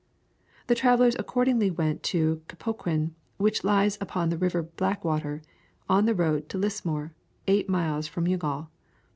The 0.65 0.73
travellers 0.73 1.15
accordingly 1.19 1.69
went 1.69 1.97
on 1.97 2.01
to 2.09 2.41
Cappoquin, 2.47 3.13
which 3.37 3.63
lies 3.63 3.99
up 4.01 4.13
the 4.31 4.37
river 4.39 4.63
Blackwater, 4.63 5.43
on 5.87 6.07
the 6.07 6.15
road 6.15 6.49
to 6.49 6.57
Lismore, 6.57 7.13
eight 7.47 7.69
miles 7.69 8.07
from 8.07 8.25
Youghal. 8.27 8.69